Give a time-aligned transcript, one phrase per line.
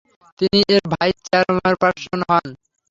[0.39, 2.45] তিনি এর vice chairperson হন।